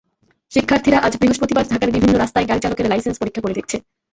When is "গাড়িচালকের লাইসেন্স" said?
2.49-3.17